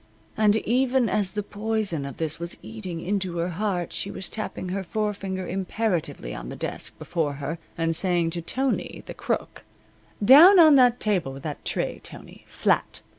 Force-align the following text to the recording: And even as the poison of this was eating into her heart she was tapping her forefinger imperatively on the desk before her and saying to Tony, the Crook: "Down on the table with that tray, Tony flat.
And 0.35 0.55
even 0.55 1.07
as 1.09 1.29
the 1.33 1.43
poison 1.43 2.05
of 2.07 2.17
this 2.17 2.39
was 2.39 2.57
eating 2.63 3.01
into 3.01 3.37
her 3.37 3.49
heart 3.49 3.93
she 3.93 4.09
was 4.09 4.29
tapping 4.29 4.69
her 4.69 4.83
forefinger 4.83 5.47
imperatively 5.47 6.33
on 6.33 6.49
the 6.49 6.55
desk 6.55 6.97
before 6.97 7.33
her 7.33 7.59
and 7.77 7.95
saying 7.95 8.31
to 8.31 8.41
Tony, 8.41 9.03
the 9.05 9.13
Crook: 9.13 9.63
"Down 10.25 10.57
on 10.57 10.73
the 10.73 10.95
table 10.97 11.33
with 11.33 11.43
that 11.43 11.63
tray, 11.63 11.99
Tony 12.03 12.45
flat. 12.47 13.01